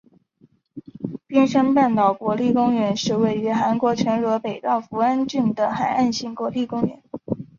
[1.27, 7.03] 边山半岛国立公园是位于韩国全罗北道扶安郡的海岸型国立公园。